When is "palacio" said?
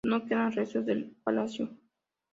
1.23-1.69